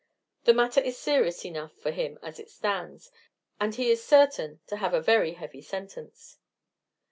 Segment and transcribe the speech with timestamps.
[0.45, 3.11] The matter is serious enough for him as it stands,
[3.59, 6.39] and he is certain to have a very heavy sentence.